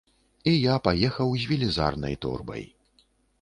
[0.51, 2.67] І я паехаў з велізарнай торбай.